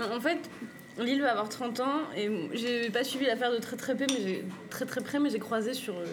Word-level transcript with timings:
En 0.00 0.20
fait, 0.20 0.38
Lille 0.98 1.20
va 1.20 1.30
avoir 1.30 1.48
30 1.48 1.80
ans 1.80 2.00
et 2.16 2.28
j'ai 2.54 2.90
pas 2.90 3.04
suivi 3.04 3.26
l'affaire 3.26 3.52
de 3.52 3.58
très 3.58 3.76
très 3.76 3.94
près, 3.94 4.06
mais 4.08 4.20
j'ai 4.20 4.44
très 4.70 4.84
très 4.84 5.00
près, 5.00 5.18
mais 5.18 5.30
j'ai 5.30 5.38
croisé 5.38 5.74
sur 5.74 5.94
euh, 5.94 6.04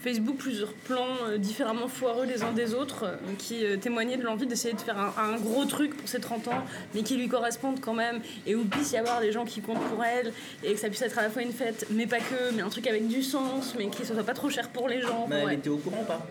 Facebook 0.00 0.36
plusieurs 0.36 0.72
plans 0.72 1.16
euh, 1.26 1.38
différemment 1.38 1.88
foireux 1.88 2.26
les 2.26 2.42
uns 2.42 2.52
des 2.52 2.74
autres 2.74 3.04
euh, 3.04 3.16
qui 3.38 3.64
témoignaient 3.80 4.18
de 4.18 4.24
l'envie 4.24 4.46
d'essayer 4.46 4.74
de 4.74 4.80
faire 4.80 4.98
un, 4.98 5.14
un 5.16 5.36
gros 5.38 5.64
truc 5.64 5.96
pour 5.96 6.08
ses 6.08 6.20
30 6.20 6.48
ans, 6.48 6.64
mais 6.94 7.02
qui 7.02 7.16
lui 7.16 7.28
correspondent 7.28 7.80
quand 7.80 7.94
même 7.94 8.20
et 8.46 8.54
où 8.54 8.64
puisse 8.64 8.92
y 8.92 8.96
avoir 8.96 9.20
des 9.20 9.32
gens 9.32 9.44
qui 9.44 9.62
comptent 9.62 9.84
pour 9.88 10.04
elle 10.04 10.32
et 10.62 10.74
que 10.74 10.78
ça 10.80 10.88
puisse 10.88 11.02
être 11.02 11.18
à 11.18 11.22
la 11.22 11.30
fois 11.30 11.42
une 11.42 11.52
fête, 11.52 11.86
mais 11.90 12.06
pas 12.06 12.18
que, 12.18 12.54
mais 12.54 12.62
un 12.62 12.70
truc 12.70 12.86
avec 12.86 13.08
du 13.08 13.22
sens, 13.22 13.74
mais 13.78 13.88
qui 13.88 14.04
soit 14.04 14.22
pas 14.22 14.34
trop 14.34 14.50
cher 14.50 14.68
pour 14.68 14.88
les 14.88 15.00
gens. 15.00 15.26
Mais 15.28 15.42
elle 15.42 15.52
était 15.54 15.70
au 15.70 15.78
courant 15.78 16.02
ou 16.02 16.06
pas? 16.06 16.26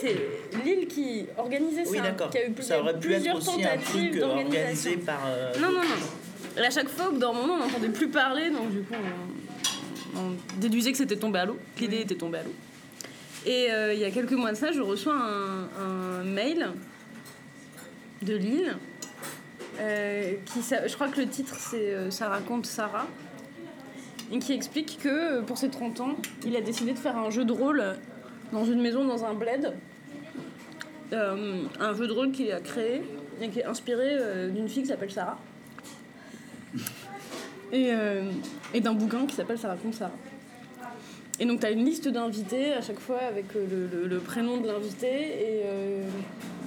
C'est 0.00 0.64
Lille 0.64 0.86
qui 0.88 1.26
organisait 1.36 1.84
ça, 1.84 1.90
Oui, 1.90 2.00
d'accord. 2.00 2.30
qui 2.30 2.38
a 2.38 2.46
eu 2.48 2.54
Ça 2.60 2.80
aurait 2.80 2.98
pu 2.98 3.12
être 3.12 3.16
plusieurs 3.20 3.36
aussi 3.36 3.46
tentatives 3.46 4.16
euh, 4.16 4.20
d'organisation. 4.20 4.98
par. 5.04 5.20
euh, 5.26 5.52
Non, 5.60 5.68
non, 5.72 5.80
non. 5.82 6.60
Et 6.62 6.66
à 6.66 6.70
chaque 6.70 6.88
fois, 6.88 7.08
au 7.08 7.12
bout 7.12 7.18
d'un 7.18 7.32
moment, 7.32 7.54
on 7.54 7.58
n'entendait 7.58 7.88
plus 7.90 8.08
parler, 8.08 8.50
donc 8.50 8.70
du 8.70 8.80
coup, 8.80 8.94
on, 10.16 10.18
on 10.20 10.32
déduisait 10.60 10.90
que 10.92 10.98
c'était 10.98 11.16
tombé 11.16 11.38
à 11.40 11.44
l'eau, 11.46 11.56
que 11.76 11.80
l'idée 11.82 12.00
était 12.00 12.14
tombée 12.16 12.38
à 12.38 12.42
l'eau. 12.42 12.54
Et 13.46 13.70
euh, 13.70 13.94
il 13.94 14.00
y 14.00 14.04
a 14.04 14.10
quelques 14.10 14.32
mois 14.32 14.50
de 14.52 14.56
ça, 14.56 14.72
je 14.72 14.80
reçois 14.80 15.14
un, 15.14 15.68
un 15.80 16.24
mail 16.24 16.68
de 18.22 18.34
Lille. 18.36 18.76
euh, 19.80 20.32
qui, 20.46 20.60
je 20.62 20.94
crois 20.94 21.08
que 21.08 21.20
le 21.20 21.28
titre 21.28 21.54
c'est 21.58 22.10
Ça 22.10 22.28
raconte 22.28 22.66
Sarah. 22.66 23.06
Et 24.32 24.38
qui 24.40 24.52
explique 24.52 24.98
que 25.02 25.40
pour 25.42 25.56
ses 25.56 25.70
30 25.70 26.00
ans, 26.00 26.16
il 26.44 26.54
a 26.56 26.60
décidé 26.60 26.92
de 26.92 26.98
faire 26.98 27.16
un 27.16 27.30
jeu 27.30 27.44
de 27.46 27.52
rôle 27.52 27.82
dans 28.52 28.64
une 28.64 28.80
maison, 28.80 29.04
dans 29.04 29.24
un 29.24 29.34
bled. 29.34 29.72
Euh, 31.12 31.62
un 31.80 31.94
jeu 31.94 32.06
de 32.06 32.12
rôle 32.12 32.32
qu'il 32.32 32.50
a 32.52 32.60
créé 32.60 33.02
et 33.40 33.48
qui 33.48 33.60
est 33.60 33.64
inspiré 33.64 34.08
euh, 34.10 34.48
d'une 34.50 34.68
fille 34.68 34.82
qui 34.82 34.88
s'appelle 34.88 35.10
Sarah. 35.10 35.38
Et, 37.72 37.90
euh, 37.92 38.30
et 38.74 38.80
d'un 38.80 38.92
bouquin 38.94 39.26
qui 39.26 39.34
s'appelle 39.34 39.58
Ça 39.58 39.68
raconte 39.68 39.94
Sarah. 39.94 40.12
Et 41.40 41.46
donc, 41.46 41.60
tu 41.60 41.66
as 41.66 41.70
une 41.70 41.84
liste 41.84 42.08
d'invités 42.08 42.72
à 42.72 42.80
chaque 42.80 42.98
fois 42.98 43.18
avec 43.20 43.54
le, 43.54 43.66
le- 43.92 44.06
le 44.08 44.18
prénom 44.18 44.58
de 44.58 44.66
l'invité. 44.66 45.06
Et 45.06 45.62
euh, 45.64 46.02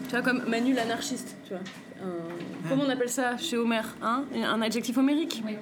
tu 0.05 0.11
vois, 0.11 0.21
comme 0.21 0.43
Manu 0.47 0.73
l'anarchiste, 0.73 1.35
tu 1.45 1.53
vois. 1.53 1.61
Un- 2.03 2.69
comment 2.69 2.83
on 2.87 2.89
appelle 2.89 3.09
ça 3.09 3.37
chez 3.37 3.57
Homer 3.57 3.81
hein? 4.01 4.23
Un 4.33 4.61
adjectif 4.61 4.97
homérique? 4.97 5.43
Oui. 5.45 5.55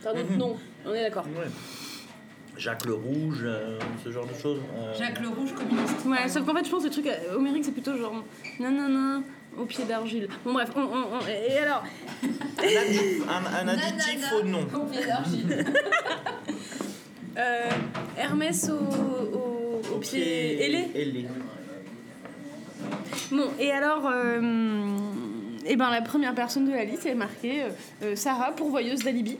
C'est 0.00 0.08
un 0.08 0.12
autre 0.20 0.32
nom, 0.36 0.56
on 0.84 0.92
est 0.92 1.02
d'accord. 1.02 1.24
ouais. 1.26 1.46
Jacques 2.58 2.86
le 2.86 2.94
Rouge, 2.94 3.40
euh, 3.44 3.78
ce 4.04 4.10
genre 4.10 4.26
de 4.26 4.34
choses. 4.34 4.58
euh, 4.78 4.94
Jacques 4.98 5.20
le 5.20 5.28
Rouge 5.28 5.52
communiste. 5.54 6.04
Ouais, 6.06 6.28
sauf 6.28 6.44
qu'en 6.46 6.54
fait, 6.54 6.64
je 6.64 6.70
pense 6.70 6.80
que 6.82 6.88
les 6.88 6.92
trucs 6.92 7.06
euh, 7.06 7.34
homériques, 7.36 7.64
c'est 7.64 7.72
plutôt 7.72 7.96
genre 7.96 8.24
nanana 8.58 9.22
au 9.58 9.64
pied 9.66 9.84
d'argile. 9.84 10.28
Bon, 10.44 10.52
bref, 10.54 10.70
on, 10.76 10.80
on- 10.80 11.16
on- 11.20 11.26
et 11.28 11.58
alors 11.58 11.84
un, 12.22 13.56
un- 13.62 13.68
un 13.68 13.68
additif 13.68 14.32
au 14.40 14.42
nom. 14.46 14.66
Au 14.74 14.84
pied 14.86 15.04
d'argile. 15.06 15.64
euh, 17.38 17.70
Hermès 18.18 18.70
au, 18.70 19.36
au, 19.36 19.82
au 19.94 19.98
pied 19.98 20.64
ailé 20.64 20.88
ailé. 20.94 21.26
Bon, 23.30 23.48
et 23.58 23.70
alors, 23.72 24.06
euh, 24.10 24.40
eh 25.66 25.76
ben, 25.76 25.90
la 25.90 26.00
première 26.02 26.34
personne 26.34 26.66
de 26.66 26.72
la 26.72 26.84
liste 26.84 27.06
est 27.06 27.14
marquée 27.14 27.62
euh, 27.64 27.68
euh, 28.02 28.16
Sarah, 28.16 28.52
pourvoyeuse 28.52 29.00
d'alibi. 29.02 29.36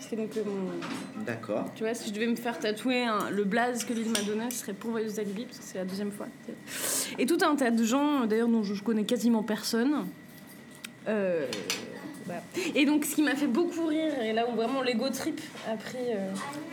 C'est 0.00 0.16
donc 0.16 0.30
euh, 0.36 0.42
mon. 0.44 1.11
D'accord. 1.26 1.66
Tu 1.74 1.84
vois, 1.84 1.94
si 1.94 2.08
je 2.08 2.14
devais 2.14 2.26
me 2.26 2.36
faire 2.36 2.58
tatouer 2.58 3.06
le 3.30 3.44
blaze 3.44 3.84
que 3.84 3.92
l'île 3.92 4.10
m'a 4.10 4.22
donné, 4.22 4.50
ce 4.50 4.58
serait 4.58 4.72
pourvoyeuse 4.72 5.14
d'alibi, 5.14 5.44
parce 5.44 5.58
que 5.58 5.64
c'est 5.64 5.78
la 5.78 5.84
deuxième 5.84 6.10
fois. 6.12 6.26
Et 7.18 7.26
tout 7.26 7.38
un 7.42 7.54
tas 7.56 7.70
de 7.70 7.84
gens, 7.84 8.26
d'ailleurs, 8.26 8.48
dont 8.48 8.62
je, 8.62 8.74
je 8.74 8.82
connais 8.82 9.04
quasiment 9.04 9.42
personne. 9.42 10.06
Euh, 11.08 11.46
voilà. 12.26 12.42
Et 12.74 12.86
donc, 12.86 13.04
ce 13.04 13.14
qui 13.16 13.22
m'a 13.22 13.34
fait 13.34 13.46
beaucoup 13.48 13.86
rire, 13.86 14.20
et 14.22 14.32
là 14.32 14.46
où 14.48 14.54
vraiment 14.54 14.82
l'ego 14.82 15.08
trip 15.10 15.40
a 15.68 15.76
pris 15.76 15.96
euh, 16.10 16.30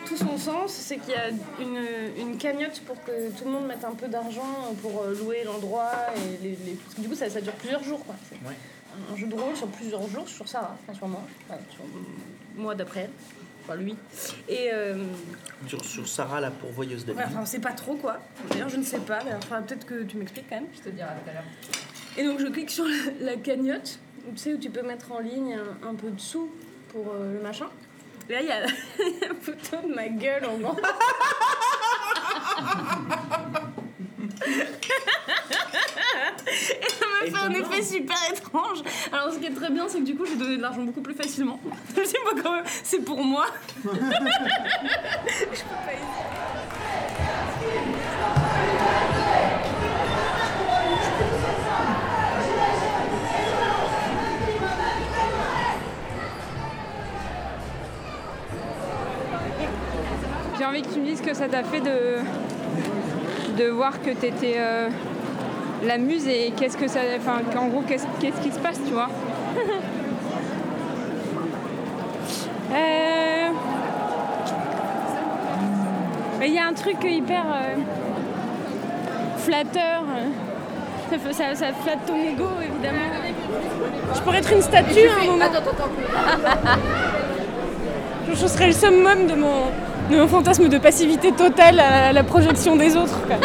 tout 0.07 0.15
son 0.17 0.37
sens, 0.37 0.71
c'est 0.71 0.97
qu'il 0.97 1.11
y 1.11 1.15
a 1.15 1.29
une, 1.59 1.81
une 2.29 2.37
cagnotte 2.37 2.81
pour 2.85 3.03
que 3.03 3.29
tout 3.37 3.45
le 3.45 3.51
monde 3.51 3.65
mette 3.67 3.83
un 3.83 3.95
peu 3.95 4.07
d'argent 4.07 4.75
pour 4.81 5.01
euh, 5.03 5.15
louer 5.15 5.43
l'endroit. 5.45 5.91
Et 6.15 6.43
les, 6.43 6.49
les- 6.65 6.73
parce 6.73 6.95
que 6.95 7.01
du 7.01 7.09
coup, 7.09 7.15
ça, 7.15 7.29
ça 7.29 7.41
dure 7.41 7.53
plusieurs 7.53 7.83
jours. 7.83 8.05
Quoi. 8.05 8.15
Ouais. 8.47 8.55
un 9.11 9.15
jeu 9.15 9.25
de 9.27 9.35
rôle 9.35 9.55
sur 9.55 9.67
plusieurs 9.67 10.07
jours, 10.07 10.27
sur 10.29 10.47
Sarah, 10.47 10.77
enfin 10.83 10.93
sur 10.97 11.07
moi, 11.07 11.21
enfin, 11.49 11.59
sur 11.71 11.83
moi 12.55 12.75
d'après 12.75 13.09
lui. 13.75 13.95
Et 14.47 14.69
euh, 14.73 14.95
Sur, 15.67 15.83
sur 15.83 16.07
Sarah, 16.07 16.39
la 16.41 16.51
pourvoyeuse 16.51 17.01
ouais, 17.01 17.13
d'alibi. 17.13 17.23
enfin, 17.25 17.39
on 17.41 17.45
sait 17.45 17.59
pas 17.59 17.71
trop 17.73 17.95
quoi. 17.95 18.17
D'ailleurs, 18.49 18.69
je 18.69 18.77
ne 18.77 18.83
sais 18.83 18.99
pas. 18.99 19.19
D'ailleurs, 19.23 19.39
peut-être 19.39 19.85
que 19.85 20.03
tu 20.03 20.17
m'expliques 20.17 20.47
quand 20.49 20.55
même. 20.55 20.67
Je 20.75 20.81
te 20.81 20.89
dirai 20.89 21.09
tout 21.23 21.29
à 21.29 21.33
l'heure. 21.33 21.43
Et 22.17 22.23
donc, 22.23 22.39
je 22.39 22.47
clique 22.47 22.69
sur 22.69 22.85
la, 22.85 23.31
la 23.31 23.35
cagnotte, 23.37 23.99
où 24.27 24.31
tu 24.31 24.37
sais, 24.37 24.53
où 24.53 24.57
tu 24.57 24.69
peux 24.69 24.81
mettre 24.81 25.11
en 25.11 25.19
ligne 25.19 25.57
un, 25.83 25.89
un 25.89 25.95
peu 25.95 26.09
de 26.09 26.19
sous 26.19 26.49
pour 26.89 27.13
euh, 27.13 27.33
le 27.35 27.41
machin. 27.41 27.67
Et 28.29 28.33
là, 28.33 28.41
il 28.41 28.47
y 28.47 28.51
a 28.51 28.65
une 29.29 29.35
photo 29.41 29.87
de 29.87 29.93
ma 29.93 30.07
gueule 30.09 30.45
en 30.45 30.57
grand. 30.57 30.75
Fait 37.29 37.45
un 37.45 37.51
effet 37.51 37.81
super 37.81 38.17
étrange. 38.31 38.79
Alors, 39.11 39.33
ce 39.33 39.39
qui 39.39 39.45
est 39.45 39.53
très 39.53 39.69
bien, 39.69 39.87
c'est 39.87 39.99
que 39.99 40.05
du 40.05 40.15
coup, 40.15 40.25
j'ai 40.25 40.35
donné 40.35 40.57
de 40.57 40.61
l'argent 40.61 40.81
beaucoup 40.81 41.01
plus 41.01 41.13
facilement. 41.13 41.59
Je 41.95 41.99
me 42.01 42.05
suis 42.05 42.13
dit, 42.13 42.19
moi, 42.23 42.41
quand 42.41 42.53
même, 42.53 42.65
c'est 42.83 43.03
pour 43.03 43.23
moi. 43.23 43.45
Je 43.83 43.89
peux 43.89 45.75
pas. 45.85 45.91
J'ai 60.57 60.65
envie 60.65 60.81
que 60.81 60.89
tu 60.89 60.99
me 60.99 61.05
dises 61.05 61.19
ce 61.19 61.23
que 61.23 61.33
ça 61.33 61.47
t'a 61.47 61.63
fait 61.63 61.79
de, 61.79 62.17
de 63.57 63.69
voir 63.69 64.01
que 64.01 64.09
t'étais 64.09 64.55
euh, 64.57 64.89
la 65.85 65.97
muse 65.97 66.27
et 66.27 66.53
qu'est-ce 66.55 66.77
que 66.77 66.87
ça. 66.87 66.99
Enfin, 67.17 67.41
qu'en 67.53 67.67
gros, 67.67 67.81
qu'est-ce 67.87 68.05
qu'est-ce 68.19 68.41
qui 68.41 68.51
se 68.51 68.59
passe, 68.59 68.79
tu 68.85 68.93
vois 68.93 69.09
Euh, 72.71 73.49
Il 76.45 76.53
y 76.53 76.59
a 76.59 76.67
un 76.67 76.73
truc 76.73 76.97
hyper 77.03 77.43
euh, 77.47 77.75
flatteur. 79.37 80.03
Ça, 81.09 81.17
ça, 81.33 81.55
ça 81.55 81.65
flatte 81.83 82.05
ton 82.05 82.15
ego, 82.15 82.45
évidemment. 82.61 82.99
Je 84.13 84.19
pourrais 84.21 84.37
être 84.37 84.53
une 84.53 84.61
statue 84.61 85.07
à 85.07 85.23
un 85.23 85.25
moment. 85.25 85.45
Attends, 85.45 85.57
attends, 85.57 85.71
attends. 85.71 86.79
Je, 88.29 88.35
je 88.35 88.47
serais 88.47 88.67
le 88.67 88.73
summum 88.73 89.25
de 89.27 89.33
mon, 89.35 89.65
de 90.11 90.17
mon 90.21 90.27
fantasme 90.27 90.69
de 90.69 90.77
passivité 90.77 91.31
totale 91.31 91.79
à 91.79 92.13
la 92.13 92.23
projection 92.23 92.75
des 92.75 92.95
autres. 92.95 93.19
quoi. 93.25 93.37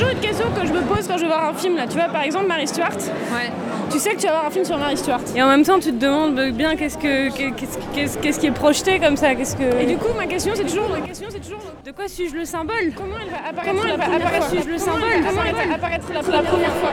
Toujours 0.00 0.14
une 0.14 0.20
question 0.20 0.46
que 0.58 0.66
je 0.66 0.72
me 0.72 0.80
pose 0.80 1.06
quand 1.06 1.18
je 1.18 1.22
vais 1.24 1.26
voir 1.28 1.44
un 1.50 1.52
film. 1.52 1.76
Là. 1.76 1.86
Tu 1.86 1.98
vois, 1.98 2.08
par 2.08 2.22
exemple, 2.22 2.46
Mary 2.46 2.66
Stuart. 2.66 2.88
Ouais. 2.96 3.52
Tu 3.90 3.98
sais 3.98 4.14
que 4.14 4.16
tu 4.20 4.26
vas 4.26 4.32
voir 4.32 4.46
un 4.46 4.50
film 4.50 4.64
sur 4.64 4.78
Mary 4.78 4.96
Stuart. 4.96 5.20
Et 5.36 5.42
en 5.42 5.48
même 5.48 5.62
temps, 5.62 5.78
tu 5.78 5.92
te 5.92 5.98
demandes 6.02 6.40
bien 6.56 6.74
qu'est-ce, 6.74 6.96
que, 6.96 7.28
qu'est-ce, 7.28 7.76
qu'est-ce, 7.92 8.16
qu'est-ce 8.16 8.40
qui 8.40 8.46
est 8.46 8.50
projeté 8.50 8.98
comme 8.98 9.18
ça. 9.18 9.34
Qu'est-ce 9.34 9.56
que... 9.56 9.78
Et 9.78 9.84
du 9.84 9.98
coup, 9.98 10.14
ma 10.16 10.24
question, 10.24 10.54
c'est 10.56 10.64
toujours, 10.64 10.88
ma 10.88 11.06
question, 11.06 11.26
c'est 11.30 11.40
toujours 11.40 11.60
de 11.84 11.90
quoi 11.90 12.08
suis-je 12.08 12.34
le 12.34 12.46
symbole? 12.46 12.94
Comment 12.96 13.16
elle 13.22 13.28
va 13.28 13.48
apparaître, 13.50 13.74
Comment 13.74 13.82
elle 13.84 13.90
la, 13.90 13.96
va 13.98 14.04
apparaître? 14.04 14.54
le 14.66 14.78
symbole 14.78 15.02
Comment 15.28 15.42
elle 15.46 15.68
va 15.68 15.74
apparaître 15.74 16.06
la, 16.08 16.22
la 16.22 16.42
première 16.44 16.72
fois? 16.76 16.92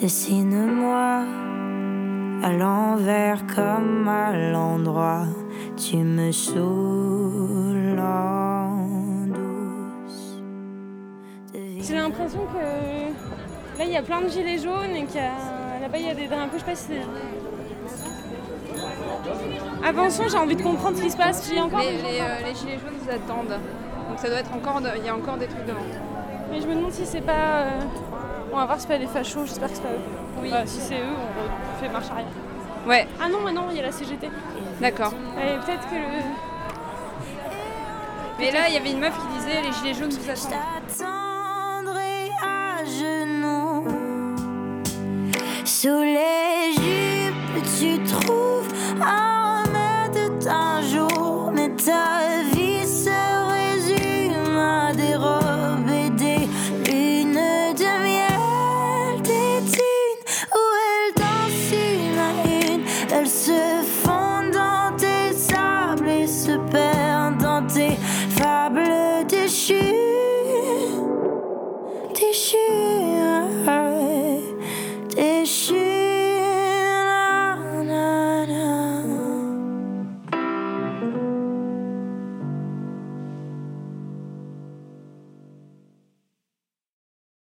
Dessine-moi 0.00 1.24
à 2.44 2.52
l'envers 2.52 3.42
comme 3.52 4.06
à 4.06 4.30
l'endroit. 4.52 5.24
Tu 5.76 5.96
me 5.96 6.30
saoules 6.30 7.98
l'impression 12.08 12.40
que 12.52 13.78
là 13.78 13.84
il 13.84 13.90
y 13.90 13.96
a 13.96 14.02
plein 14.02 14.20
de 14.20 14.28
gilets 14.28 14.58
jaunes 14.58 14.94
et 14.96 15.04
qu'il 15.04 15.16
y 15.16 15.24
a 15.24 15.80
là-bas 15.80 15.98
il 15.98 16.06
y 16.06 16.10
a 16.10 16.14
des 16.14 16.26
drapés, 16.26 16.50
je 16.54 16.58
sais 16.58 16.64
pas 16.64 16.74
si 16.74 16.84
c'est. 16.88 17.06
Avançons, 19.86 20.24
j'ai 20.28 20.36
envie 20.36 20.56
de 20.56 20.62
comprendre 20.62 20.96
ce 20.96 21.02
qui 21.02 21.10
se 21.10 21.16
passe. 21.16 21.48
J'ai 21.52 21.60
encore. 21.60 21.80
Les, 21.80 21.92
les, 21.92 22.20
euh, 22.20 22.38
les 22.46 22.54
gilets 22.54 22.78
jaunes 22.78 22.96
vous 23.00 23.10
attendent. 23.10 23.48
Donc 24.08 24.18
ça 24.18 24.28
doit 24.28 24.38
être 24.38 24.52
encore. 24.52 24.80
Il 24.96 25.04
y 25.04 25.08
a 25.08 25.14
encore 25.14 25.36
des 25.36 25.46
trucs 25.46 25.64
devant. 25.66 25.80
Mais 26.50 26.60
je 26.60 26.66
me 26.66 26.74
demande 26.74 26.92
si 26.92 27.06
c'est 27.06 27.20
pas. 27.20 27.32
euh, 27.62 27.80
On 28.52 28.56
va 28.56 28.64
voir 28.66 28.76
si 28.76 28.82
c'est 28.82 28.88
pas 28.92 28.98
les 28.98 29.06
fachos, 29.06 29.46
j'espère 29.46 29.68
que 29.68 29.76
c'est 29.76 29.82
pas 29.82 29.88
eux. 29.90 30.42
Oui. 30.42 30.50
Bah, 30.50 30.62
si 30.66 30.80
c'est 30.80 30.94
eux, 30.98 31.14
on 31.78 31.82
fait 31.82 31.88
marche 31.90 32.10
arrière. 32.10 32.26
Ouais, 32.86 33.06
Ah 33.22 33.28
non, 33.28 33.38
mais 33.44 33.52
non, 33.52 33.66
il 33.70 33.76
y 33.76 33.80
a 33.80 33.84
la 33.84 33.92
CGT. 33.92 34.28
d'accord. 34.80 35.12
Et 35.36 35.54
peut-être 35.64 35.88
que 35.88 35.94
le. 35.94 36.22
Mais 38.38 38.50
là, 38.52 38.68
il 38.68 38.74
y 38.74 38.76
avait 38.76 38.92
une 38.92 39.00
meuf 39.00 39.14
qui 39.18 39.26
disait 39.38 39.62
les 39.62 39.72
gilets 39.72 39.94
jaunes 39.94 40.10
vous 40.10 40.30
attendent. 40.30 40.60
Sous 45.80 46.02
les 46.02 46.72
jupes, 46.72 47.62
tu 47.78 48.02
trouves 48.02 48.66
un 49.00 49.62
remède 49.62 50.42
d'un 50.42 50.82
jour, 50.82 51.52
mais 51.54 51.70
t'as 51.76 52.17